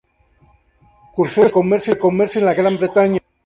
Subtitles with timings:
[1.15, 3.19] Cursó estudios de comercio en la Gran Bretaña.